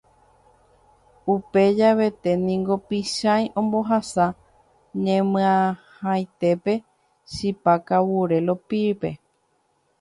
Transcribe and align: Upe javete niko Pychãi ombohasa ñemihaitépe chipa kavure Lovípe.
Upe 1.33 1.61
javete 1.77 2.31
niko 2.45 2.75
Pychãi 2.87 3.45
ombohasa 3.59 4.25
ñemihaitépe 5.03 6.73
chipa 7.31 7.73
kavure 7.87 8.37
Lovípe. 8.47 9.09